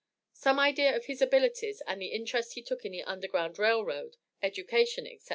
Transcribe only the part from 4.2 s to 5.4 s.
education, etc.